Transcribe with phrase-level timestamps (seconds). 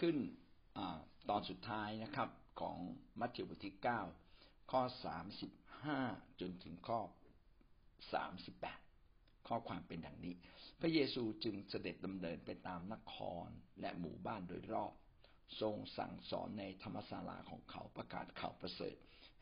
[0.00, 0.16] ขึ้น
[0.78, 0.80] อ
[1.30, 2.28] ตอนสุดท้ายนะครับ
[2.60, 2.78] ของ
[3.20, 4.00] มัทธิวบทที่เก้า
[4.70, 5.50] ข้อสามสิบ
[5.84, 6.00] ห้า
[6.40, 7.00] จนถึงข้อ
[8.12, 8.80] สามสิบแปด
[9.48, 10.34] ข้อความเป็นดังนี้
[10.80, 13.14] พระเยซูจึงเสด็จดำเนินไปตามนค
[13.46, 13.48] ร
[13.80, 14.92] และหมู่บ้านโดยรอบ
[15.60, 18.96] ทรงสั่งสอนในธรรมศาลาของเขาประกาศข่าวประเสริฐ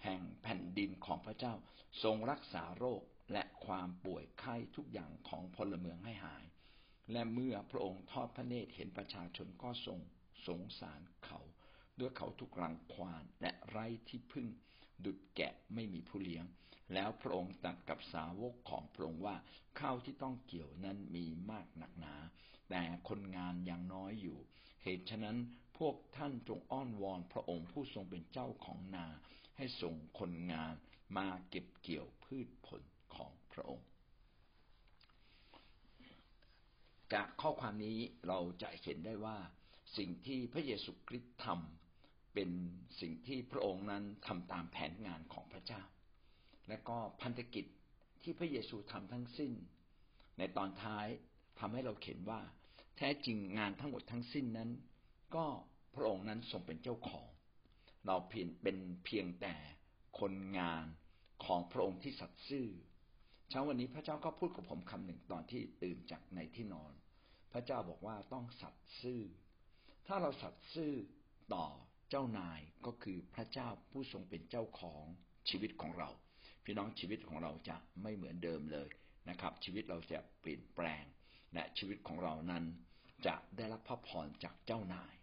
[0.04, 1.54] แห่งแผ่นดินของพระเจ้า
[2.02, 3.02] ทรงรักษาโรค
[3.32, 6.44] และความป่วยไข้ทุกอย่างของพลเมืองให้หาย
[7.12, 9.98] และเมื่อพระองค์ทอดพระเนตรเห็นประชาชนก็ทรง
[10.46, 11.40] สงสารเขา
[11.98, 14.46] ด้วยเขาทุกรังควานและไร้ที่พึ่ง
[15.04, 16.44] ดุดแกะไม่มีผู้เลี้ยง
[16.94, 19.36] แล้วพระองค์ตรัสกับสาวกของพระองค์ว่า
[19.80, 22.14] ข้าวที่ต้องเกี่ยวนั้นมีมากหนักหนา
[22.70, 24.38] แต่คนงานยังน้อยอยู่
[24.82, 25.36] เหตุฉะนั้น
[25.78, 29.06] พวกท่านจงอ้อนวอนพระองค์ผู้ทรงเป็นเจ้าของนา
[29.56, 30.74] ให้ส่งคนงาน
[31.16, 32.82] มาเก็บเกี่ยวพืชผล
[33.14, 33.86] ของพระองค์
[37.12, 39.38] จากข้อความนี้เราจะเห็นได้ว่า
[39.96, 42.50] สิ่งที่พระเยซูคริสต์ทำเป็น
[43.00, 45.82] สิ่งที่พระองค์นั้นทำตามแผนงานของพระเจ้า
[46.68, 47.64] และก็พันธกิจ
[48.22, 49.52] ที่พระเยซูทำทั้งสิ้น
[50.38, 51.06] ในตอนท้าย
[51.60, 52.40] ทำให้เราเห็นว่า
[52.96, 54.70] แท้จริงงานทั้งหมดทั้งสิ้นนั้น
[55.34, 55.46] ก็
[55.94, 57.28] พระองค์นั้นทรงเป็นเจ้าของ
[58.06, 59.54] เราเพียงเป็นเพียงแต่
[60.20, 60.84] คนงาน
[61.44, 62.68] ของพระองค์ที่สัตย์ซื่อ
[63.48, 66.92] เช้าวันนี้พระเจ้าก็พูดกับผมคำหนึ่งตอนที่ตื่นจากในที่นอน
[67.52, 69.20] พระเจ้าบอกว่าต้องสัตย์ซื่อ
[70.10, 70.92] ถ้าเราสัตย์ซื่อ
[71.54, 71.66] ต่อ
[72.10, 75.04] เจ้านายก็คือพระเจ้าผู้ทรงเป็นเจ้าของ
[75.48, 76.10] ชีวิตของเรา
[76.64, 78.88] พี่น้องชีวิตของเราจะไม่เหมือนเดิมเลย
[79.28, 81.04] นะครับ ชีวิตเราจะเปลี่ยนแปลง
[81.54, 82.64] และชีวิตของเรานั้น
[83.26, 85.14] จะได้รับพระพรจากเจ้านาย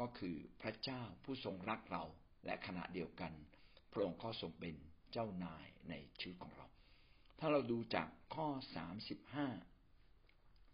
[0.00, 2.04] ก็คือพระเจ้าผู้ทรงรักเรา
[2.44, 3.32] และขณะเดียวกัน
[3.92, 4.74] พระองค์ก็ทรงเป็น
[5.12, 6.66] เจ้านายในชีวิตของเรา
[7.38, 9.48] ถ้าเราดูจากข้อสามสิบห้า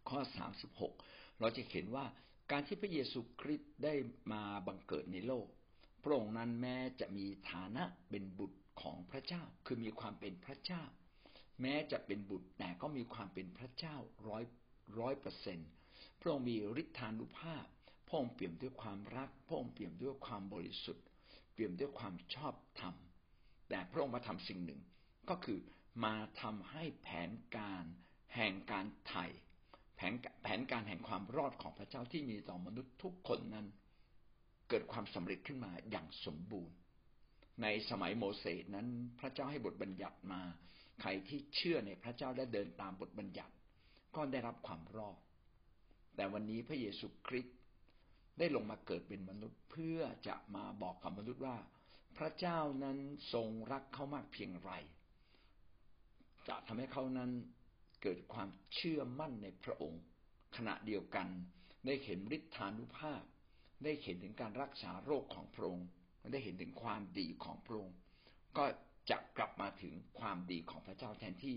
[0.09, 0.92] ข้อสามสิบหก
[1.41, 2.06] เราจะเห็นว่า
[2.50, 3.94] การที่พระเยซูคริสต์ได้
[4.33, 5.47] มาบังเกิดในโลก
[6.03, 10.82] พระองค์นั้นแม้จะมีฐานะเป็นบุตรของพระเจ้า คือมีความเป็นพระเจ้า
[11.60, 13.97] แม้จะเป็นบุตรแต่ก็มีความเป็นพระเจ้า
[14.28, 14.44] ร้อย
[14.98, 15.59] ร้อยเปอร์เซ็น
[16.20, 17.65] พระองค์มีฤทธานุภาพ
[18.06, 21.04] พระองค์เปี่ยมด้วยความรัก พระองค์เปี่ยมด้วยความบริสุทธิ์
[21.53, 22.94] เปี่ยมด้วยความชอบธรรม
[23.69, 24.81] แต่พระองค์มาทำสิ่งหนึ่ง
[25.28, 25.59] ก็คือ
[26.04, 27.84] มาทำให้แผนการ
[28.34, 29.26] แห่งการไถ่
[29.96, 33.66] แผนแผนการแห่งความรอดของพระเจ้าที่มีต่อมนุษย์ทุกคนนั้น
[34.68, 36.76] เกิดความสำเร็จขึ้นมาอย่างสมบูรณ์
[37.62, 38.88] ในสมัยโมเสสนั้น
[39.20, 40.42] พระเจ้าให้บทบัญญัติมา
[41.00, 43.54] ใครที่เชื่อในพระเจ้าและเดินตามบทบัญญัติ
[44.16, 45.18] ก็ได้รับความรอด
[46.16, 47.56] แต่วันนี้พระเยซูคริสต์
[48.38, 51.56] ได้ลงมาเกิดเป็นมนุษย์เพื่อจะมาบอกกับมนุษย์ว่า
[52.18, 52.98] พระเจ้านั้น
[53.32, 54.70] ทรงรักเขามากเพียงไร
[56.48, 57.30] จะทำให้เขานั้น
[58.09, 60.03] เกิดความเชื่อมั่นในพระองค์
[60.56, 61.28] ขณะเดียวกัน
[61.87, 63.22] ได้เห็นฤทธานุภาพ
[63.84, 65.87] ได้เห็นถึงการรักษาโรคของพระองค์
[66.33, 67.97] ได้เห็นถึงความดีของพระองค์
[68.56, 68.65] ก็
[69.11, 71.56] จะกลับมาถึงความดีของพระเจ้าแทนที่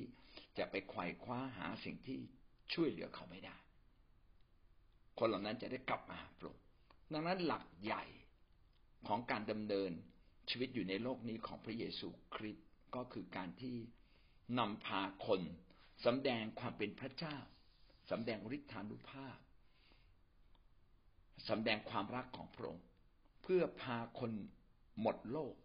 [0.58, 2.20] จะไปไขว่คว้าหาสิ่งที่
[2.74, 3.58] ช่วยเหลือเขาไม่ได้
[5.20, 6.64] คนเหล่านั้นจะได้กลับมาหาพระองค์
[7.14, 8.06] ดังนั้นหลักใหญ่
[9.08, 9.92] ของการดำเนิน
[10.50, 13.76] ชีวิตอยู่ในโลกนี้ของพระเยซูคริสต์ก็คือการที่
[14.60, 15.42] นำพาคน
[16.06, 17.38] สำแดงความเป็นพระเจ้า
[18.12, 19.38] สำแดงฤทธานุภาพ
[21.50, 22.86] สำแดงความรักของพระองค์
[23.42, 24.32] เพื่อพาคน
[25.02, 25.56] หมดโลก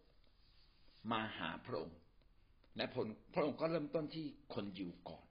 [1.11, 1.97] มาหาพระองค์
[2.77, 5.25] และผลพระองค์ก็เริ่มต้นที่คนยิวก่อน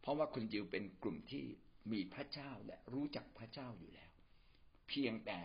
[0.00, 1.44] เพราะว่าคนยิวเป็นกลุ่มที่
[1.92, 4.10] มีพระเจ้าและรู้จักพระเจ้าอยู่แล้ว
[4.88, 5.40] เพียงแต่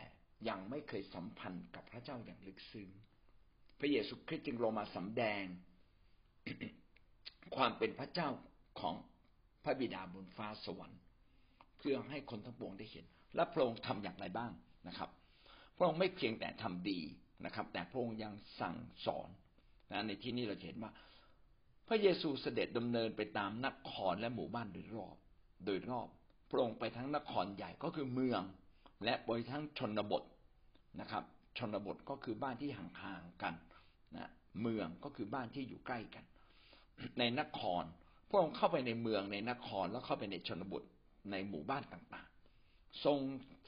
[0.50, 2.90] ยังไม่เคยสัมพันธ์กับพระเจ้าอย่างลึกซึ้ง
[3.80, 5.44] พระเยซูคริสต์จึงลงมาสำแดง
[7.56, 8.30] ความเป็นพระเจ้า
[8.80, 8.96] ของ
[9.64, 11.02] พระบิดาบนฟ้าสวรรค์
[11.78, 13.06] เพื่อให้คนทั้งปวงได้เห็น
[13.36, 14.52] และพระองค์ทำอย่างไรบ้าง
[14.88, 15.10] นะครับ
[15.78, 17.00] พระองค์ไม่เพียงแต่ทำดี
[17.46, 19.30] นะครับ แต่พระองค์ยังสั่งสอน
[19.92, 20.92] นะในที่นี้เราเห็นว่า
[21.88, 25.16] พระเยซูเสด็จดำเนินไปตามนครและหมู่บ้านโดยรอบ
[25.66, 26.08] โดยรอบ
[26.52, 28.42] พระองค์ไปทั้งนครใหญ่ก็คือเมือง
[29.04, 30.24] และไปทั้งชนบท
[31.02, 31.24] นะครับ
[31.58, 33.54] ชนบทก็คือบ้านที่ห่างๆกัน
[34.18, 34.30] นะ
[34.62, 36.26] เมืองก็คือบ้านที่อยู่ใกล้กัน
[37.20, 37.84] ในนคร
[38.30, 40.84] พระองค์เข้าไปในเมืองในนครแล้วเข้าไปในชนบท
[41.32, 43.20] ในหมู่บ้านต่างๆ ทรง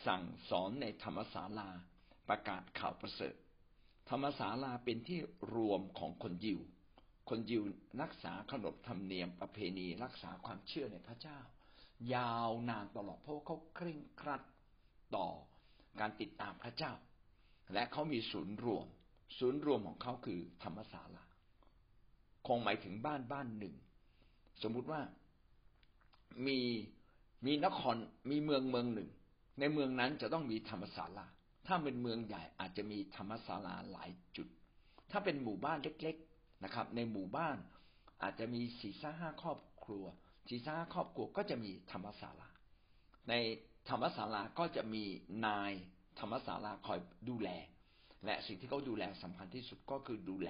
[0.07, 1.69] สั่งสอนในธรรมศาลา
[2.29, 3.35] ประกาศข่าวประเสริฐ
[4.09, 5.19] ธรรมศาลาเป็นที่
[5.55, 6.59] รวมของคนยิว
[7.29, 7.63] คนยิว
[8.01, 11.39] รักษาขนบธรรมเนียมประเพณีรักษาความเชื่อในพระเจ้า
[12.15, 14.41] ยาวนานตลอดเพราะเขาเคร่งครัด
[15.15, 15.27] ต่อ
[15.99, 16.93] การติดตามพระเจ้า
[17.73, 18.85] และเขามีศูนย์รวม
[19.37, 21.25] ศูนย์รวมของเขาคือธรรมศาลา
[22.47, 23.75] คงหมายถึงบ้านบ้านหนึ่ง
[24.63, 25.01] สมมุติว่า
[26.47, 26.59] มี
[27.45, 27.95] มีนคร
[28.29, 29.09] มีเมืองเมืองหนึ่ง
[29.59, 31.27] ในเมืองนั้นจะต้องมีธรรมศาลา
[31.67, 34.47] ถ้าเป็นเมืองใหญ่อาจจะมีธรรมศาลาหลายจุด
[35.11, 37.57] ถ้าเป็นหมู่บ้านเล็ก ๆนะครับ ในหมู่บ้าน
[38.23, 40.05] อาจจะมีสี่สห้าครอบครัว
[40.49, 42.49] สี่ห้าครอบครัวก็จะมีธรรมศาลา
[43.29, 43.33] ใน
[43.89, 45.03] ธรรมศาลาก็จะมี
[45.47, 45.71] นาย
[46.19, 47.49] ธรรมศาลาคอยดูแล
[48.25, 50.49] และสิ่งที่เขาดูแลสำคัญที่สุดก็คือดูแล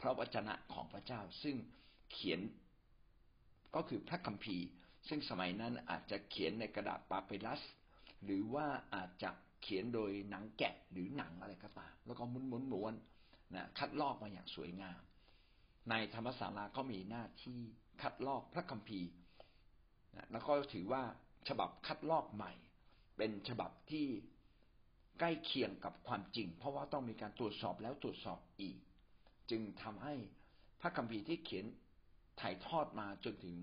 [0.00, 1.56] พระวจนะของพระเจ้า ซึ่ง
[2.12, 2.40] เขียน
[3.74, 4.66] ก็คือพระคัมภีร์
[5.08, 7.60] ซึ่งสมัยนั้นอาจจะเขียนในกระดาษปาเปรัส
[8.24, 9.30] หรือว่าอาจจะ
[9.62, 12.94] เขียนโดยหนังแกะหรือหนังอะไรก็ตาม แล้วก็ม้วนม้วนม้วน
[13.54, 15.00] นะคัดลอกมาอย่างสวยงาม
[15.90, 17.60] ในธรรมศาลาก็มีหน้าที่
[18.02, 19.10] คัดลอกพระคัมภีร์
[20.16, 21.02] นะแล้วก็ถือว่า
[21.48, 22.52] ฉบับคัดลอกใหม่
[23.16, 24.06] เป็นฉบับที่
[25.18, 28.76] ใกล้เคียงกับความจริง เพราะว่าต้องมีการตรวจสอบแล้วตรวจสอบอีก
[29.50, 30.14] จึงทำให้
[30.80, 31.66] พระคัมภีร์ที่เขียน
[32.40, 33.56] ถ่ายทอดมาจนถึง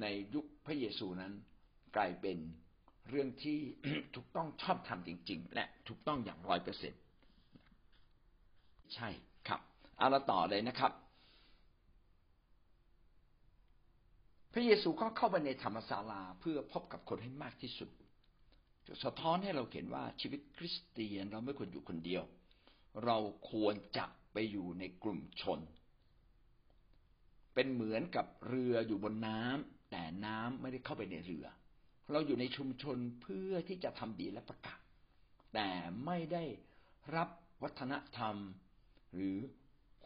[0.00, 1.32] ในยุคพระเยซูนั้น
[1.96, 2.38] กลายเป็น
[3.08, 3.58] เรื่องที่
[4.14, 6.92] ถูกต้องชอบธรรมจริง ๆ และถูกต้องอย่างร้อยเปอร์เซ็น
[8.94, 9.08] ใช่
[9.48, 9.60] ครับ
[9.98, 10.92] เอาละต่อเลยนะครับ
[14.52, 17.90] พระเยซูก็เข้าไปในธรรมศาลาเพื่อพบกับคนให้มากที่สุด
[19.04, 22.22] สะท้อนให้เราเห็นว่าชีวิตคริสเตียนเราไม่ควรอยู่คนเดียว
[23.04, 23.18] เรา
[23.50, 25.60] ควรจะไปอยู่ในกลุ่มชน
[27.56, 31.46] เป็นเหมือนกับเรืออยู่บนน้ำแต่น้ำไม่ได้เข้าไปในเรือ
[32.12, 34.80] เราอยู่ในชุมชนเพื่อที่จะทำดีและประกาศ
[35.54, 35.68] แต่
[36.06, 36.44] ไม่ได้
[37.16, 37.28] รับ
[37.62, 38.36] วัฒนธรรม
[39.14, 39.36] หรือ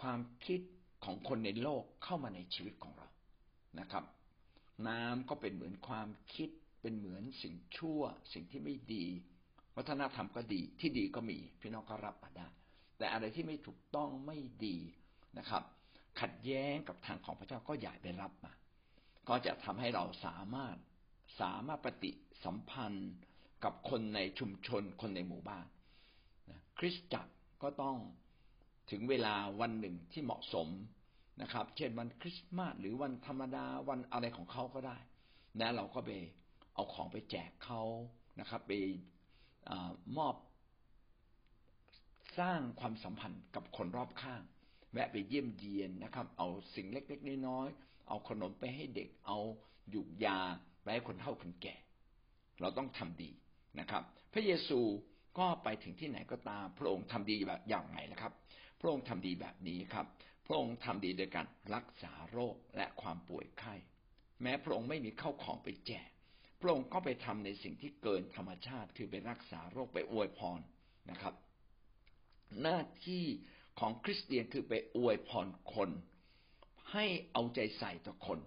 [0.01, 0.61] ความคิด
[1.05, 3.09] ของคนในโลกเข้ามาในชีวิตของเรา
[3.81, 4.05] นะครับ
[4.89, 6.49] น้ำก็เป็นเหมือนความคิด
[6.83, 8.01] เป็นเหมือนสิ่งชั่ว
[8.33, 9.07] สิ่งที่ไม่ดี
[9.77, 12.49] วัฒนธรรมก็ดีที่ดีก็มี พี่น้องก็รับมาได้
[12.99, 14.77] แต่อะไรที่ไม่ถูกต้องไม่ดี
[15.39, 15.63] นะครับ
[16.21, 18.53] ขัดแย้งกับทางของพระเจ้าก็อย่าไปรับมา
[19.29, 20.77] ก็จะทำให้เราสามารถ
[21.41, 22.11] สามารถปฏิ
[22.45, 23.13] สัมพันธ์
[23.65, 25.67] กับคนในชุมชนคนในหมู่บ้าน
[26.79, 27.33] คริสตจักร
[27.63, 27.97] ก็ต้อง
[28.91, 30.69] ถึงเวลาวันหนึ่งที่เหมาะสม
[31.43, 34.99] นะครับ เช่นวันคริสต์มาสหรือวันธรรมดาวันอะไรของเขาก็ได้
[35.61, 36.11] นะเราก็ไป
[36.75, 37.83] เอาของไปแจกเขา
[38.41, 38.73] นะครับไป
[39.69, 39.71] อ
[40.17, 40.35] มอบ
[42.39, 44.43] สร้างความสัมพันธ์กับคนรอบข้าง
[44.93, 49.39] แวะไปเยี่ยมเยียนนะครับ เอาสิ่งเล็กๆน้อยๆเอาขนมไปให้เด็กเอา
[49.91, 50.39] หยุกยา
[50.83, 51.77] ไปให้คนเฒ่าคนแก่
[52.61, 53.31] เราต้องทำดี
[53.81, 54.03] นะครับ
[54.33, 54.81] พระเยซู
[55.39, 58.33] ก็ไปถึงที่ไหนก็ตาม พระองค์ทำดีแบบอย่างไรนะครับ
[58.81, 60.07] พระองค์ทำดีแบบนี้ครับ
[60.47, 63.75] พระองค์ทำดีโดยการรักษาโรคและความป่วยไข้
[64.43, 66.09] แม้พระองค์ไม่มีเข้าของไปแจก
[66.61, 70.61] พระองค์ก็ไปทำในสิ่งที่เกินธรรมชาติ คือไปรักษาโรคไปอวยพร
[71.11, 71.35] นะครับ
[72.63, 73.25] หน้าที่
[73.81, 75.91] ของคริสเตียนคือไปอวยพรคน
[76.93, 78.39] ให้เอาใจใส่ต่อคน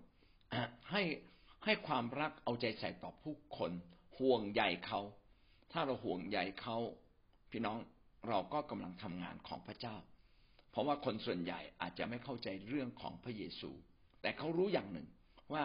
[0.92, 1.04] ให้
[1.66, 3.72] ให้ความรักเอาใจใส่ต่อผู้คน
[4.18, 5.02] ห่วงใยเขา
[5.72, 6.78] ถ้าเราห่วงใยเขา
[7.52, 7.78] พี่น้อง
[8.30, 9.96] เราก็กำลังทำงานของพระเจ้า
[10.72, 13.72] เพราะว่าคนส่วนใหญ่อาจจะไม่เข้าใจเรื่องของพระเยซู
[14.22, 15.08] แต่เขารู้อย่างหนึ่ง
[15.54, 15.64] ว่า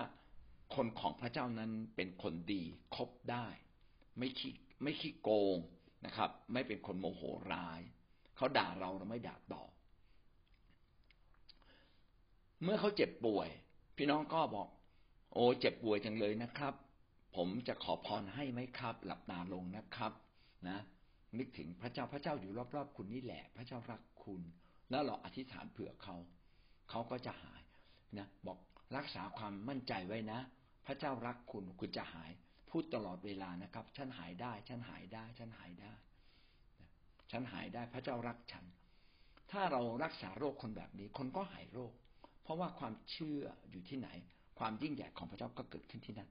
[0.74, 2.62] คนของพระเจ้านั้นเป็นคนดี
[2.96, 3.46] คบได้
[4.18, 5.58] ไม่ขี้ไม่ขี้โกง
[6.06, 7.22] นะครับ ไม่เป็นคนโมโห
[7.52, 7.80] ร้าย
[8.38, 9.70] เขาด่าเราเราไม่ด่าตอบ
[12.62, 13.48] เมื่อเขาเจ็บป่วย
[13.96, 14.68] พี่น้องก็บอก
[15.34, 16.74] โอ้เจ็บป่วยจังเลยนะครับ
[17.36, 20.12] ผมจะขอพรให้ไหมครับ หลับตาลงนะครับ
[20.68, 20.78] นะ
[21.38, 24.42] นึกถึงพระเจ้าพระเจ้าอยู่รอบๆคุณนี่แหละ พระเจ้ารักคุณ
[24.90, 26.16] แล้วเราอธิษฐานเผื่อเขา
[26.90, 27.62] เขาก็จะหาย
[28.18, 28.58] นะบอก
[28.96, 30.38] รักษาความมั่นใจไว้นะ
[30.86, 32.30] พระเจ้ารักคุณคุณจะหาย
[32.70, 35.94] พูดตลอดเวลานะครับ ฉันหายได้ ฉันหายได้ ฉันหายได้
[37.30, 38.64] ฉันหายได้พระเจ้ารักฉัน
[39.52, 41.92] ถ้าเรารักษาโรคคนแบบนี้ คนก็หายโรค
[42.42, 44.08] เพราะว่าความเชื่ออยู่ที่ไหน
[44.58, 46.30] ความยิ่งใหญ่ของพระเจ้าก็เกิดขึ้นที่นั่น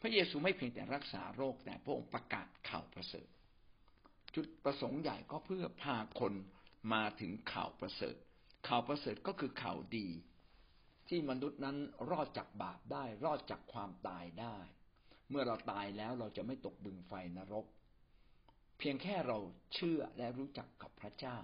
[0.00, 3.28] พระเยซูไม่เพียงแต่รักษาโรคแต่พระองค์ประกาศข่าวประเสริฐ
[4.34, 6.32] จุดประสงค์ใหญ่ก็เพื่อพาคน
[6.92, 8.16] มาถึงข่าวประเสริฐ
[8.68, 10.08] ข่าวประเสริฐก็คือข่าวดี
[11.08, 11.76] ที่มนุษย์นั้น
[12.10, 14.56] รอดจากบาปได้ รอดจากความตายได้
[15.30, 17.66] เมื่อเราตายแล้วเราจะไม่ตกบึงไฟนรก
[18.78, 19.38] เพียงแค่เรา
[19.74, 21.38] เชื่อและรู้จักกับพระเจ้า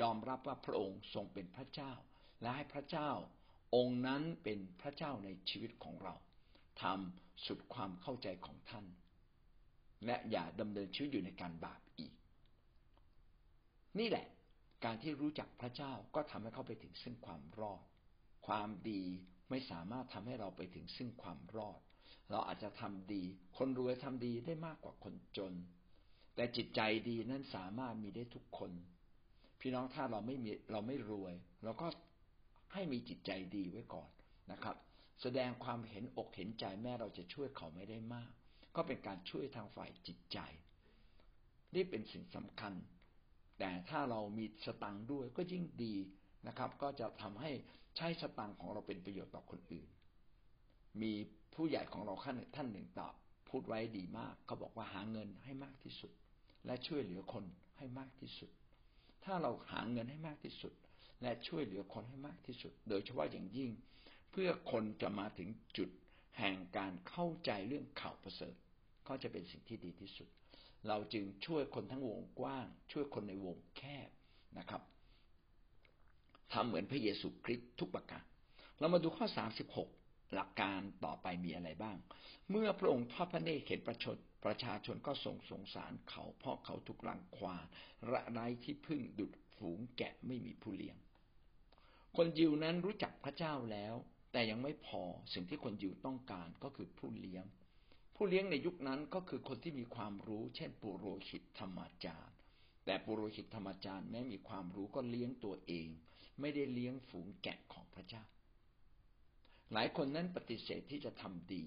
[0.00, 1.92] ยอมรับว่าพระองค์ทรงเป็นพระเจ้า
[2.40, 3.10] และให้พระเจ้า
[3.76, 6.14] องค์นั้นเป็นพระเจ้าในชีวิตของเรา
[6.82, 8.86] ทำสุดความเข้าใจของท่าน
[10.06, 12.12] และอย่าดำเนินชีวิตอยู่ในการบาปอีก
[13.98, 14.26] นี่แหละ
[14.84, 17.82] การที่รู้จักพระเจ้าก็ทำให้เขาไปถึงซึ่งความรอด
[18.46, 19.02] ความดี
[19.50, 21.80] ไม่สามารถทำให้เราไปถึงซึ่งความรอด
[22.30, 23.22] เราอาจจะทำดี
[23.56, 25.52] คนรวยทำดีได้มากกว่าคนจน
[26.34, 28.70] แต่จิตใจดีนั้นสามารถมีได้ทุกคน
[29.60, 31.34] พี่น้องถ้าเราไม่มีเราไม่รวย
[31.64, 31.86] เราก็
[32.72, 34.10] ให้มีจิตใจดีไว้ก่อน
[34.52, 34.76] นะครับ
[35.22, 38.30] แสดงความเห็นอกเห็นใจแม้เราจะช่วยเขาไม่ได้มาก
[38.76, 40.38] ก็เป็นการช่วยทางฝ่ายจิตใจ
[41.74, 42.74] นี่เป็นสิ่งสำคัญ
[43.58, 45.94] แต่ถ้าเรามีสตังค์ด้วยก็ยิ่งดี
[46.48, 47.50] นะครับ ก็จะทำให้
[47.96, 49.88] ใช้สตังค์ของเราเป็นประโยชน์ต่อคนอื่น
[51.02, 51.12] มี
[51.54, 53.14] ผู้ใหญ่ของเราท่านท่านหนึ่งตอบ
[53.48, 56.12] พูดไว้ดีมากเขาบอกว่าหาเงินให้มากที่สุด
[56.66, 57.44] และช่วยเหลือคน
[57.78, 58.50] ให้มากที่สุด
[59.24, 60.72] ถ้าเราหาเงินให้มากที่สุด
[61.22, 63.70] และช่วยเหลือคนให้มากที่สุด โดยเฉพาะอย่างยิ่ง
[64.30, 65.88] เพื่อคนจะมาถึงจุด
[66.38, 68.54] แห่งการเข้าใจเรื่องข่าวประเสริฐ
[69.08, 70.28] ก็จะเป็นสิ่งที่ดีที่สุด
[70.88, 74.08] เราจึงช่วยคนทั้งวงกว้าง ช่วยคนในวงแคบ
[74.58, 74.82] นะครับ
[76.52, 78.24] ทำเหมือนพระเยซูคริสต์ทุกประการ
[78.78, 79.88] เรามาดูข้อสามสิบหก
[80.34, 81.96] หลักการต่อไปมีอะไรบ้าง
[82.50, 87.64] เมื่อพระองค์ทอดพระเนตรเห็นประชดประชาชนก็ทรงสงสารเขาเพราะเขาถูกรังควาน
[88.10, 90.96] ระไรที่พึ่งดุดฝูงแกะไม่มีผู้เลี้ยง
[92.16, 93.94] คนยิวนั้นรู้จักพระเจ้าแล้ว
[94.32, 97.44] แต่ยังไม่พอสิ่งที่คนยิวต้องการก็คือผู้เลี้ยง
[98.16, 102.36] ผู้เลี้ยงในยุคนั้นก็คือคนที่มีความรู้ เช่น ปุโรหิตธรรมจารย์
[102.84, 105.88] แต่ปุโรหิตธรรมจารย์แม้มีความรู้ก็เลี้ยงตัวเอง
[106.40, 108.22] ไม่ได้เลี้ยงฝูงแกะของพระเจ้า
[109.72, 111.64] หลายคนนั้นปฏิเสธที่จะทำดี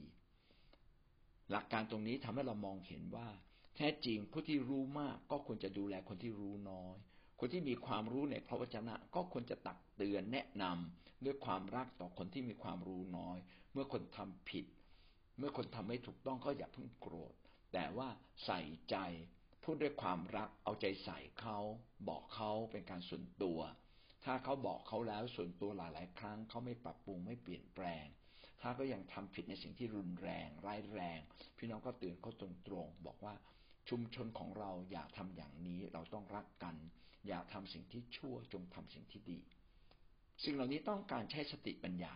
[1.52, 3.28] หลักการตรงนี้ทำให้เรามองเห็นว่า
[3.76, 6.96] แท้จริงผู้ที่รู้มาก ก็ควรจะดูแลคนที่รู้น้อย
[7.40, 13.38] คนที่มีความรู้ในพระวจนะ ก็ควรจะตักเตือนแนะนำด้วยความรักต่อคนที่มีความรู้น้อย
[13.74, 14.66] เมื่อคนทำผิด
[15.38, 17.34] เมื่อคนทำไม่ถูกต้องก็อย่าเพิ่งโกรธ
[17.74, 18.08] แต่ว่า
[18.46, 18.96] ใส่ใจ
[19.64, 21.60] พูดด้วยความรักเอาใจใส่เขา
[22.08, 23.60] บอกเขาเป็นการส่วนตัว
[24.25, 28.05] ถ้าเขาบอกเขาแล้วส่วนตัวหลายๆ ครั้งเขาไม่ปรับปรุงไม่เปลี่ยนแปลง
[28.62, 31.20] ถ้าก็ยังทำผิดในสิ่งที่รุนแรง ร้ายแรง
[31.58, 33.34] พี่น้องก็เตือนเขาตรงๆบอกว่า
[33.89, 36.75] ชุมชนของเราอย่าทำอย่างนี้เราต้องรักกัน
[37.27, 39.39] อย่าทำสิ่งที่ชั่วจงทำสิ่งที่ดี
[40.44, 42.13] สิ่งเหล่านี้ต้องการใช้สติปัญญา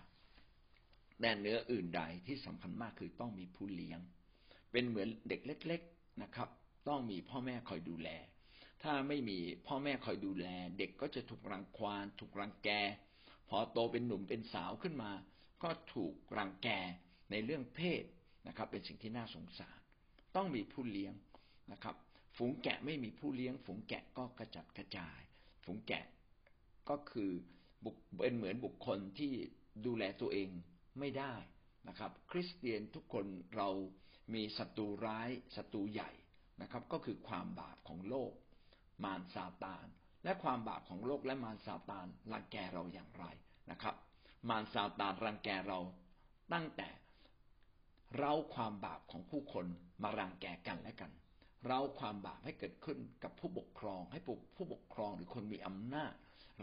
[1.21, 3.99] แต่เนื้ออื่นใดที่สำคัญมากคือต้องมีผู้เลี้ยง
[4.71, 6.49] เป็นเหมือนเด็กเล็ก ๆนะครับ
[6.87, 8.09] ต้องมีพ่อแม่คอยดูแล
[8.83, 12.69] ถ้าไม่มีพ่อแม่คอยดูแล เด็กก็จะถูกรังควาน ถูกรังแก
[13.49, 15.11] พอโตเป็นหนุ่มเป็นสาวขึ้นมา
[15.63, 16.67] ก็ถูกรังแก
[17.31, 18.03] ในเรื่องเพศ
[18.47, 19.79] นะครับ เป็นสิ่งที่น่าสงสาร
[20.35, 21.13] ต้องมีผู้เลี้ยง
[21.71, 21.95] นะครับ
[22.37, 25.19] ฝูงแกะไม่มีผู้เลี้ยง ฝูงแกะก็กระจัดกระจาย
[25.63, 26.05] ฝูงแกะ
[26.89, 27.31] ก็คือ
[28.17, 29.33] เป็นเหมือนบุคคลที่
[29.85, 30.49] ดูแลตัวเอง
[30.99, 31.33] ไม่ได้
[31.87, 33.69] นะครับ คริสเตียนทุกคนเรา
[34.33, 36.11] มีศัตรูร้ายศัตรูใหญ่
[36.61, 38.31] นะครับ ก็คือความบาปของโลก
[39.03, 39.85] มารซาตาน
[40.23, 43.25] และความบาปของโลกและมารซาตานรังแกเราอย่างไร
[43.71, 43.95] นะครับ
[44.49, 45.79] มารซาตานรังแกเรา
[46.53, 46.89] ตั้งแต่
[48.19, 49.65] เราความบาปของผู้คน
[50.03, 51.11] มารังแกกันและกัน
[51.67, 54.19] เราความบาปให้เกิดขึ้นกับผู้ปกครอง ให้
[54.55, 56.13] ผู้ปกครองหรือคนมีอำนาจ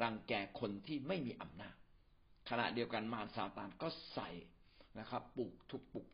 [0.03, 1.75] รังแกคนที่ไม่มีอำนาจ
[2.51, 4.29] ขณะเดียวกันมารซาตานก็ใส่
[4.99, 6.07] นะครับปลุกทุกปลุก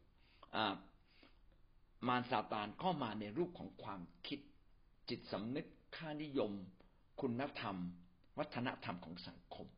[2.09, 4.41] มารซาตานก็มาในรูปของความคิด
[5.09, 6.53] จิตสำนึก ค่านิยม
[7.21, 7.77] คุณธรรม
[8.39, 9.69] วัฒนธรรมของสังคม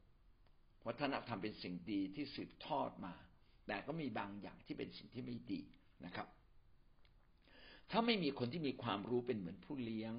[0.86, 3.14] วัฒนธรรมเป็นสิ่งดีที่สืบทอดมา
[3.66, 5.62] แต่ก็มีบางอย่างที่เป็นสิ่งที่ไม่ดี
[6.04, 6.26] นะครับ
[7.90, 10.12] ถ้าไม่มีคนที่มีความรู้เป็นเหมือนผู้เลี้ยง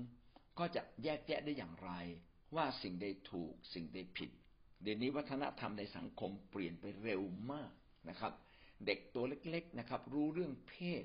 [0.60, 1.92] ก็จะแยกแยะได้อย่างไร
[2.56, 4.30] ว่าสิ่งใดถูกสิ่งใดผิด
[4.84, 7.22] เดี๋ยวนี้วัฒนธรรมในสังคมเปลี่ยนไปเร็ว
[7.52, 7.72] มาก
[8.10, 8.34] นะครับ
[8.86, 11.04] เด็กตัวเล็กๆนะครับ รู้เรื่องเพศ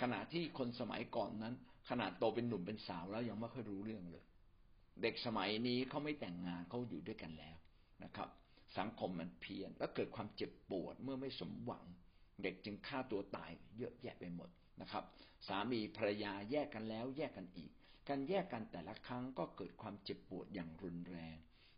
[0.00, 1.54] ขณะที่คนสมัยก่อนนั้น
[1.88, 4.24] ขนาดโตเป็นหนุ่มเป็นสาวแล้วยังไม่ค่อยรู้เรื่องเลย
[5.02, 7.56] เด็กสมัยนี้เขาไม่แต่งงานเขาอยู่ด้วยกันแล้ว
[8.04, 8.28] นะครับ
[8.78, 11.84] สังคมมันเพี้ยน แล้วเกิดความเจ็บปวดเมื่อไม่สมหวัง
[12.42, 14.48] เด็กจึงฆ่าตัวตายเยอะแยะไปหมด
[14.80, 15.04] นะครับ
[15.46, 17.70] สามีภรรยาแยกกันแล้ว แยกกันอีก
[18.08, 21.36] การแยกกันแต่ละครั้งก็เกิดความเจ็บปวดอย่างรุนแรง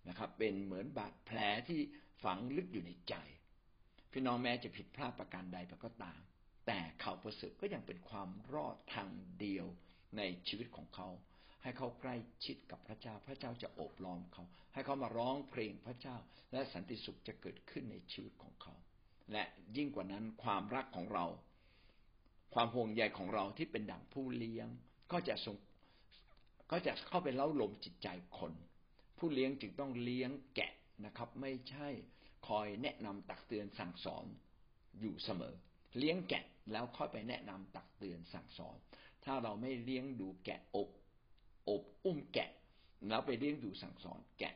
[0.08, 1.38] นะครับ เป็นเหมือนบาดแผล
[1.68, 1.80] ที่
[2.22, 3.14] ฝังลึกอยู่ในใจ
[4.12, 6.20] พี่น้องแม้จะผิดพลาดประการใดก็ตาม
[6.66, 9.66] แต่ข่าวประเสริฐก็ยังเป็นความรอดทางเดียว
[10.16, 11.08] ในชีวิตของเขา
[11.62, 16.16] ให้เขาใกล้ชิดกับพระเจ้า พระเจ้าจะโอบล้อมเขา ให้เขามาร้องเพลงพระเจ้า
[16.52, 18.74] และสันติสุขจะเกิดขึ้นในชีวิตของเขา
[19.32, 19.42] และ
[19.76, 21.26] ยิ่งกว่านั้นความรักของเรา
[22.54, 24.68] ความห่วงใยของเราที่เป็นดั่งผู้เลี้ยง
[25.12, 25.56] ก็จะส่ง
[26.70, 28.52] ก็จะเข้าไปเล้าลมจิตใจคน
[29.18, 30.72] ผู้เลี้ยงจึงต้องเลี้ยงแกะ
[31.04, 31.88] นะครับ ไม่ใช่
[32.48, 34.26] คอยแนะนำตักเตือนสั่งสอน
[35.00, 35.54] อยู่เสมอ
[35.98, 38.76] เลี้ยงแกะแล้วค่อยไปแนะนำตักเตือนสั่งสอน
[39.24, 40.88] ถ้าเราไม่เลี้ยงดูแกะอบ
[41.68, 42.50] อบอุ้มแกะ
[43.08, 44.54] แล้วไปเลี้ยงดูสั่งสอนแกะ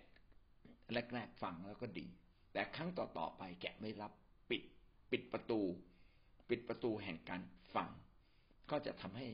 [1.14, 2.06] แรกๆฟังแล้วก็ดี
[2.52, 4.12] แต่ครั้งต่อๆไปแกะไม่รับ
[4.50, 4.62] ปิด
[5.10, 5.60] ปิดประตู
[6.48, 7.42] ปิดประตูแห่งการ
[7.74, 7.88] ฟัง
[8.70, 9.26] ก็จะทำให้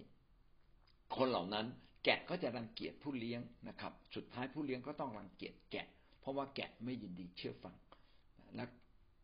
[1.17, 1.67] คนเหล่านั้น
[2.05, 5.87] แกะก็จะรังเกียจผู้เลี้ยงนะครับ สุดท้ายผู้เลี้ยงก็ต้องรังเกียจแกะ
[6.21, 7.75] เพราะว่าแกะไม่ยินดีเชื่อฟัง
[8.55, 8.65] และ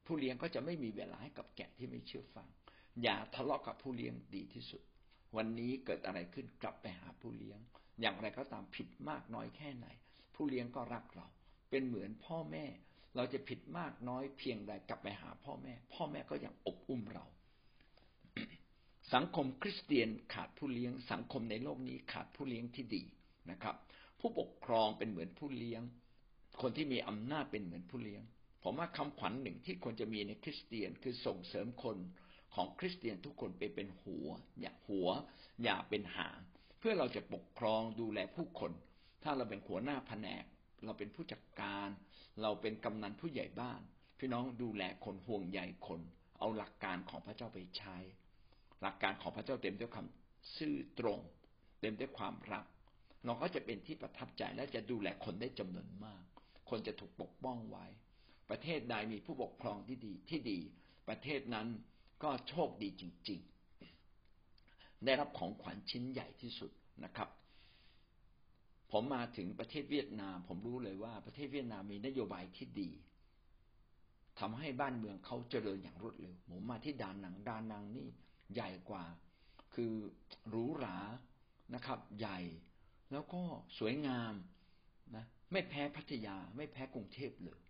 [0.06, 2.46] ผู้เลี้ยงก็จะไม่มีเวลาให้กับแกะที่ไม่เชื่อฟัง
[3.02, 4.82] อย่าทะเลาะกับผู้เลี้ยงดีที่สุด
[5.36, 7.58] วันนี้เกิดอะไรขึ้นกลับไปหาผู้เลี้ยง
[8.00, 9.86] อย่างไรก็ตามผิดมากน้อยแค่ไหน
[10.34, 11.26] ผู้เลี้ยงก็รักเรา
[11.70, 12.66] เป็นเหมือนพ่อแม่
[13.16, 17.24] เราจะผิดมากน้อยเพียงใดกลับไปหาพ่อแม่ พ่อแม่ก็ยังอบอุ้มเรา
[19.14, 23.02] สังคมคริสเตียนขาดผู้เลี้ยง สังคมในโลกนี้ขาดผู้เลี้ยงที่ดี
[23.50, 23.76] นะครับ
[24.20, 25.82] ผู้ปกครองเป็นเหมือนผู้เลี้ยง
[26.60, 28.22] คนที่มีอำนาจเป็นเหมือนผู้เลี้ยง
[28.62, 31.96] ผมว่าคำขวัญหนึ่งที่ควรจะมีในคริสเตียนคือส่งเสริมคน
[32.54, 34.28] ของคริสเตียนทุกคนไปเป็นหัว
[34.60, 35.08] อย่าหัว
[35.62, 36.38] อย่าเป็นหาง
[36.78, 38.72] เพื่อเราจะปกครองดูแลผู้คน
[39.22, 40.44] ถ้าเราเป็นหัวหน้าแผนก
[40.84, 41.88] เราเป็นผู้จัดการ
[42.42, 43.80] เราเป็นกำนันผู้ใหญ่บ้าน
[44.18, 46.00] พี่น้องดูแลคนห่วงใยคน
[46.38, 47.96] เอาหลักการของพระเจ้าไปใช้
[48.82, 51.20] หลักการของพระเจ้าเต็มด้วยคำซื่อตรง
[51.80, 52.64] เต็มด้วยความรัก
[53.24, 56.22] เราก็จะเป็นที่ประทับใจและจะดูแลคนได้จำนวนมาก
[56.70, 57.86] คนจะถูกปกป้องไว้
[58.50, 60.60] ประเทศใดมีผู้ปกครองที่ดีที่ดี
[61.08, 61.68] ประเทศนั้น
[62.22, 63.40] ก็โชคดีจริง
[64.22, 66.70] ๆ ได้รับของขวัญชิ้นใหญ่ที่สุด
[67.04, 67.28] นะครับ
[68.92, 72.90] ผมมาถึงประเทศเวียดนาม ผมรู้เลยว่าประเทศเวียดนามมีนโยบายที่ดี
[74.38, 78.08] ทำให้บ้านเมืองเขาเจริญอย่างรวดเร็วผมมาที่ดานังดานังนี่
[78.54, 79.04] ใหญ่กว่า
[79.74, 79.94] คือ
[80.48, 80.98] หรูหรา
[81.74, 82.38] นะครับ ใหญ่
[83.12, 83.42] แล้วก็
[83.78, 84.34] สวยงาม
[85.16, 87.60] นะไม่แพ้พัทยา ไม่แพ้กรุงเทพเลย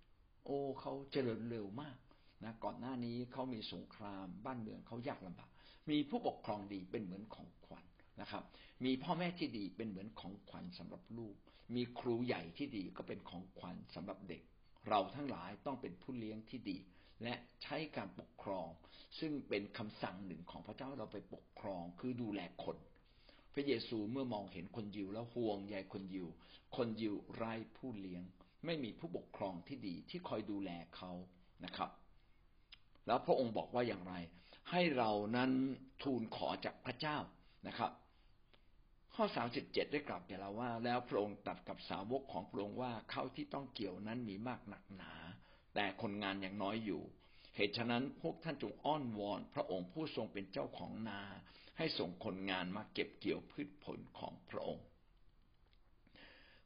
[0.44, 1.96] โอ้เขาเจริญเร็วมาก
[2.44, 5.50] นะก่อนหน้านี้เขามีสงครามบ้านเมืองเขายากลำบาก
[5.90, 7.84] มีผู้ปกครองดีเป็นเหมือนของขวัญ
[8.20, 8.44] นะครับ
[8.84, 11.34] มีพ่อแม่ที่ดีเป็นเหมือนของขวัญสำหรับลูก
[11.74, 14.42] มีครูใหญ่ที่ดีก็เป็นของขวัญสำหรับเด็ก
[14.88, 16.78] เราทั้งหลายต้องเป็นผู้เลี้ยงที่ดี
[17.22, 18.68] และใช้การปกครอง
[19.18, 22.76] ซึ่งเป็นคำสั่งหนึ่งของพระเจ้าเราไปปกครองคือดูแลคน
[23.54, 26.28] พระเยซูเมื่อมองเห็นคนยิวแล้วห่วงใยคนยิว
[26.76, 28.22] คนยิวไร้ผู้เลี้ยง
[28.64, 31.12] ไม่มีผู้ปกครองที่ดีที่คอยดูแลเขา
[31.64, 31.90] นะครับ
[33.06, 34.14] แล้วพระองค์บอกว่าอย่างไร
[34.70, 35.50] ให้เรานั้น
[36.02, 37.18] ทูลขอจากพระเจ้า
[37.66, 37.90] นะครับ
[39.14, 45.12] ข้อสามสิบเจ็ดได้กลับแก่เราว่า แล้วพระองค์ตัดกับสาวกของพระองค์ว่าเขาที่ต้องเกี่ยวนั้นมีมากหนักหนา
[45.74, 47.02] แต่คนงานยังน้อยอยู่
[47.56, 51.22] เหตุฉะนั้นพวกท่านจงอ้อนวอน พระองค์ผู้ทรงเป็นเจ้าของนา
[51.78, 54.86] ให้ส่งคนงานมาเก็บเกี่ยวพืชผลของพระองค์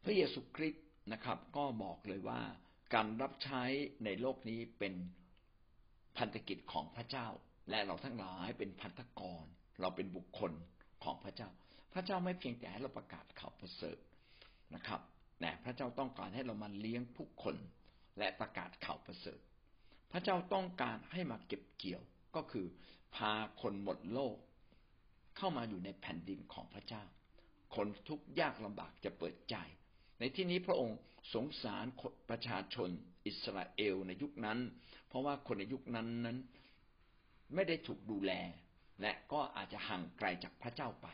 [0.04, 2.40] พระเยซูคริสต์นะครับ ก็บอกเลยว่า
[2.94, 3.62] การรับใช้
[4.04, 4.94] ในโลกนี้เป็น
[6.20, 7.28] พันธกิจของพระเจ้า
[7.70, 9.44] และเราทั้งหลายเป็นพันธกร
[9.80, 10.52] เราเป็นบุคคล
[11.04, 11.48] ของพระเจ้า
[11.92, 13.98] พระเจ้าไม่เพียงแต่ให้เราประกาศข่าวประเสริฐ
[14.74, 15.00] นะครับ
[15.40, 17.56] แต่พระเจ้าต้องการให้เรามาเลี้ยงผู้คน
[18.18, 19.40] และประกาศข่าวประเสริฐ
[20.12, 22.02] พระเจ้าต้องการให้มาเก็บเกี่ยว
[22.36, 22.66] ก็คือ
[23.16, 24.36] พาคนหมดโลก
[25.36, 27.02] เข้ามาอยู่ในแผ่นดินของพระเจ้า
[27.74, 29.56] คนทุกยากลำบากจะเปิดใจ
[30.20, 30.98] ในที่นี้พระองค์
[31.34, 31.86] สงสาร
[32.30, 32.90] ประชาชน
[33.26, 34.58] อิสราเอลในยุคนั้น
[35.08, 36.38] เพราะว่าคนในยุคนั้นนั้น
[37.54, 38.32] ไม่ได้ถูกดูแล
[39.00, 41.08] และก็อาจจะห่างไกลจากพระเจ้าไป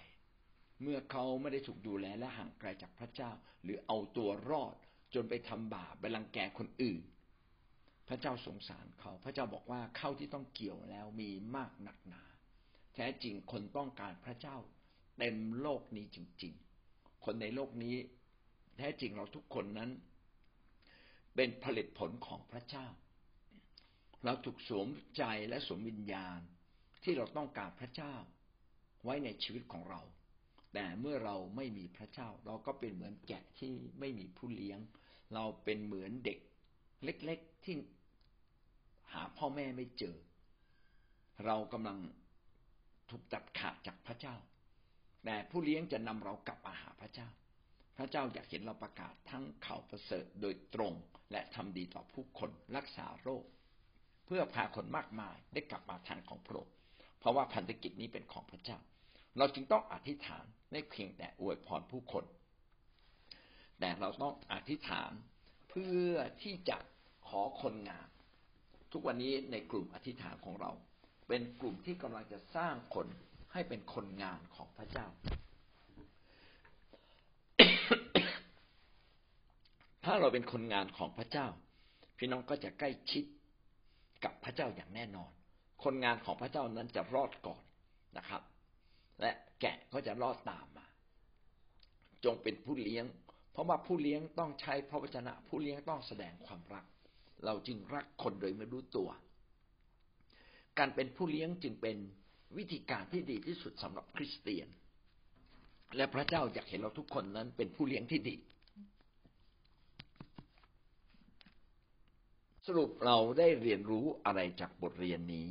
[0.83, 3.31] เมื่อเขาไม่ได้ถูกดูแลและห่างไกลจากพระเจ้า
[3.63, 4.75] หรือเอาตัวรอด
[5.15, 7.03] จนไปทำบาปไปรังแกคนอื่น
[8.09, 12.23] พระเจ้าสงสารเขา พระเจ้าบอกว่าเข้าที่ต้องเกี่ยวแล้วมีมากหนักหนา
[12.95, 14.57] แท้จริงคนต้องการพระเจ้า
[15.19, 16.55] เต็มโลกนี้จริง
[16.89, 17.95] ๆ คนในโลกนี้
[18.77, 19.91] แท้จริงเราทุกคนนั้น
[21.35, 22.87] เป็นผลิตผลของพระเจ้า
[24.25, 26.41] เราถูกสวมใจและสวมวิญญาณ
[27.03, 28.15] ที่เราต้องการพระเจ้า
[29.05, 30.01] ไว้ในชีวิตของเรา
[30.73, 34.79] แต่เมื่อเราไม่มีพระเจ้า เราก็เป็นเหมือนแกะที่ไม่มีผู้เลี้ยง
[35.35, 36.39] เราเป็นเหมือนเด็ก
[37.05, 37.77] เล็ก ๆที่
[39.13, 40.17] หาพ่อแม่ไม่เจอ
[41.45, 41.99] เรากำลัง
[43.11, 44.35] ถูกตัดขาดจากพระเจ้า
[45.25, 47.29] แต่ผู้เลี้ยงจะนำเรากลับมาหาพระเจ้า
[47.97, 50.93] พระเจ้าอยากเห็นเราประกาศทั้งข่าวประเสริฐโดยตรง
[51.33, 53.45] และทำดีต่อผู้คนรักษาโรค
[54.27, 56.75] เพื่อพาคนมากมายได้กลับมาทางของพระองค์
[57.19, 58.79] เพราะว่าพันธกิจนี้เป็นของพระเจ้า
[59.39, 62.25] เราจึงต้องอธิษฐานไม่เพียงแต่อวยพรผู้คน
[63.81, 65.11] แต่เราต้องอธิษฐาน
[65.71, 66.11] เพื่อ
[66.43, 66.79] ที่จะ
[67.29, 68.09] ขอคนงาน
[68.93, 70.71] ทุกวันนี้ในกลุ่มอธิษฐานของเรา
[71.29, 73.07] เป็นกลุ่มที่กำลังจะสร้างคน
[73.53, 75.07] ให้เป็นคนงานของพระเจ้า
[80.09, 81.47] ถ้าเราเป็นคนงานของพระเจ้า
[82.19, 83.25] พี่น้องก็จะใกล้ชิด
[84.25, 85.31] กับพระเจ้าอย่างแน่นอน
[85.85, 87.63] คนงานของพระเจ้านั้นจะรอดก่อน
[88.19, 88.43] นะครับ
[89.21, 90.87] และแกะก็จะรอดตามมา
[92.25, 93.05] จงเป็นผู้เลี้ยง
[93.53, 96.85] เพราะว่าผู้เลี้ยงต้องใช้พระวจนะ ผู้เลี้ยงต้องแสดงความรัก
[97.45, 99.09] เราจึงรักคนโดยไม่รู้ตัว
[100.79, 101.97] การเป็นผู้เลี้ยงจึงเป็น
[102.57, 104.69] วิธีการที่ดีที่สุดสำหรับคริสเตียน
[105.97, 108.37] และพระเจ้าอยากเห็นเราทุกคนนั้นเป็นผู้เลี้ยงที่ดี
[112.71, 115.49] สรุปเราได้เรียนรู้อะไรจากบทเรียนนี้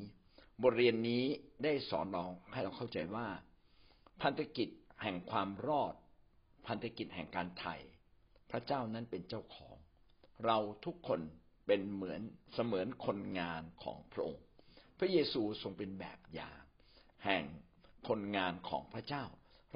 [0.63, 1.23] บทเรียนนี้
[1.63, 3.27] ได้สอนเราให้เราเข้าใจว่า
[4.21, 4.69] พันธกิจ
[5.01, 5.93] แห่งความรอด
[6.67, 7.75] พันธกิจแห่งการไถ่
[8.51, 9.75] พระเจ้านั้นเป็นเจ้าของ
[10.45, 11.21] เราทุกคน
[11.67, 12.21] เป็นเหมือน
[12.53, 14.45] เสมือนคนงานของพระองค์
[14.99, 16.61] พระเยซูทรงเป็นแบบอย่าง
[17.25, 17.43] แห่ง
[18.07, 19.23] คนงานของพระเจ้า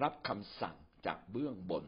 [0.04, 1.86] รับคำสั่งจากเบื้องบน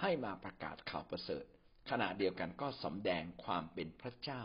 [0.00, 1.44] ให้มาประกาศข่าวประเสริฐ
[1.90, 4.42] ขณะเดียวกันก็สำแดงความเป็นพระเจ้า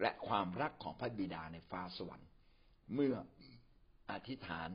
[0.00, 2.28] และความรักของพระบิดาในฟ้าสวรรค์
[2.94, 3.14] เมื่อ
[4.10, 4.68] อธิษฐาน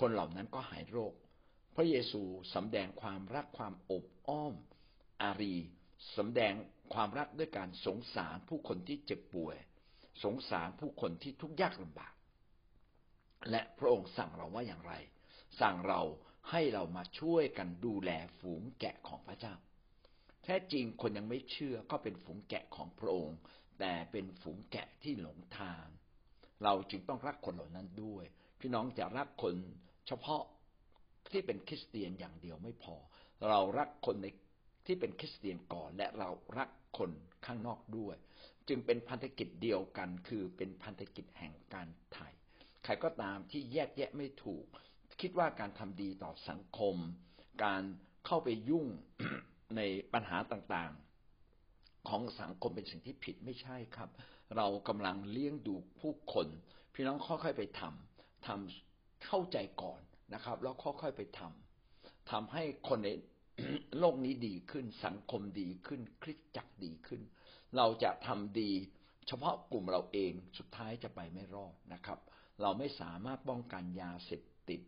[0.00, 1.14] คนเหล่านั้นก็หายโรค
[1.76, 2.22] พระเยซู
[2.54, 4.54] สำแดงความรักความอบอ้อม
[5.22, 5.56] อารี
[6.16, 6.54] สำแดง
[6.94, 9.56] ความรักด้วยการสงสารผู้คนที่เจ็บป่วย
[10.24, 12.14] สงสารผู้คนที่ทุกข์ยากลำบาก
[13.50, 14.92] และพระองค์สั่งเราว่าอย่างไร
[15.60, 16.02] สั่งเรา
[16.50, 19.54] ให้เรามาช่วยกันดูแลฝูงแกะของพระเจ้า
[20.44, 23.38] แท้จริงคนยังไม่เชื่อก็เป็นฝูงแกะของพระองค์
[23.78, 25.84] แต่เป็นฝูงแกะที่หลงทาง
[26.64, 28.24] เราจึงต้องรักคนเหล่านั้นด้วย
[28.60, 29.54] พี่น้องจะรักคน
[30.06, 30.42] เฉพาะ
[31.32, 32.96] ที่เป็นคริสเตียนอย่างเดียวไม่พอ
[33.48, 34.26] เรารักคนใน
[34.86, 37.10] ที่เป็นคริสเตียนก่อนและเรารักคน
[37.46, 38.16] ข้างนอกด้วย
[38.68, 42.28] จึงเป็นพันธกิจเดียวกัน คือเป็นพันธกิจแห่งการไถ่
[42.84, 44.64] ใครก็ตามที่แยกแยะไม่ถูก
[45.20, 46.96] คิดว่าการทำดีต่อสังคม
[47.64, 47.82] การ
[48.26, 48.86] เข้าไปยุ่ง
[49.76, 49.80] ใน
[50.12, 51.05] ปัญหาต่างๆ
[52.08, 54.10] ของสังคมเป็นสิ่งที่ผิดไม่ใช่ครับ
[54.56, 56.46] เรากำลังเลี้ยงดูผู้คน
[56.94, 60.00] พี่น้องค่อยๆไปทำทำเข้าใจก่อน
[60.34, 63.10] นะครับ แล้วค่อยๆไปทำทำให้คนใน
[63.98, 67.20] โลกนี้ดีขึ้นสังคมดีขึ้นคริสจักรดีขึ้น
[67.76, 68.70] เราจะทำดี
[69.26, 72.18] เฉพาะกลุ่มเราเองสุดท้ายจะไปไม่รอดนะครับ
[72.62, 74.80] เราไม่สามารถป้องกันยาเสพติด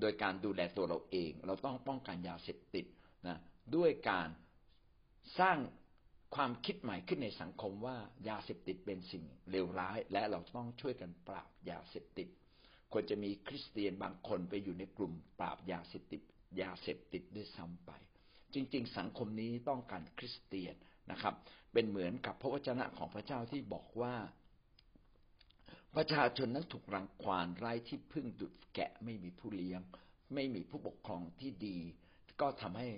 [0.00, 2.86] โดยการดูแลตัวเราเอง เราต้องป้องกันยาเสพติด
[3.26, 3.38] นะ
[3.76, 4.28] ด้วยการ
[5.38, 5.58] สร้าง
[6.34, 7.96] ความคิดใหม่ขึ้นในสังคมว่า
[8.28, 12.28] ยาเสพติดเป็นสิ่งเลวร้าย และเราต้องช่วยกันปราบยาเสพติด
[12.92, 16.22] ควรจะมีคริสเตียนบางคนไปอยู่ในกลุ่มปราบยาเสพติด
[16.62, 17.90] ยาเสพติดด้วยซ้ำไป
[18.54, 20.74] จริง ๆ สังคมนี้ต้องการคริสเตียน
[21.10, 21.34] นะครับ
[21.72, 24.14] เป็นเหมือนกับพระวจนะของพระเจ้าที่บอกว่า
[25.96, 29.80] ประชาชนนั้นถูกรังควานไร้ที่พึ่งดุดแกะไม่มีผู้เลี้ยง
[30.34, 31.78] ไม่มีผู้ปกครองที่ดี
[32.40, 32.88] ก็ทำให้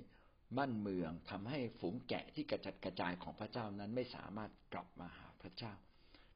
[0.57, 5.73] บ้านเมืองทำให้ฝูงแกะที่กระจัดกระจายของพระเจ้านั้นไม่สามารถกลับมาหาพระเจ้า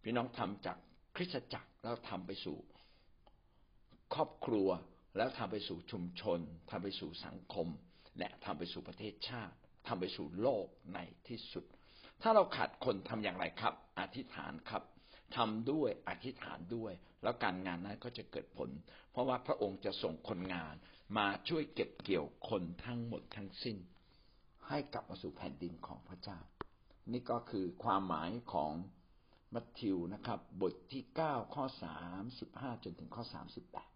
[0.02, 0.76] พี่น้องทำจาก
[1.16, 2.56] คริสตจักรแล้วทำไปสู่
[4.14, 4.68] ครอบครัว
[5.16, 7.68] แล้วทำไปสู่ชุมชนทำไปสู่สังคม
[8.18, 9.54] และทำไปสู่ประเทศชาติ
[9.86, 10.98] ทำไปสู่โลกใน
[11.28, 11.64] ที่สุด
[12.22, 14.82] ถ้าเราขาดคนทำอย่างไรครับ อธิษฐานครับ
[15.36, 18.70] ทำด้วยอธิษฐานด้วย แล้วการงานนั้นก็จะเกิดผล
[19.10, 20.74] เพราะว่าพระองค์จะส่งคนงาน
[21.18, 23.76] มาช่วยเก็บเกี่ยวคนทั้งหมดทั้งสิ้น
[24.68, 26.38] ให้กลับมาสู่แผ่นดินของพระเจ้า
[27.12, 28.72] นี่ก็คือความหมายของ
[29.54, 33.90] มัทธิวนะครับ บทที่เก้าข้อสามสิบห้าจนถึงข้อสามสิบแปด